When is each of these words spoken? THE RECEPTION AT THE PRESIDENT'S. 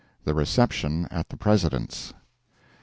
THE 0.23 0.33
RECEPTION 0.33 1.07
AT 1.11 1.29
THE 1.29 1.37
PRESIDENT'S. 1.37 2.15